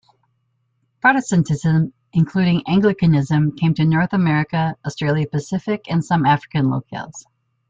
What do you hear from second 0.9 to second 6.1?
Protestantism, including Anglicanism, came to North America, Australia-Pacific and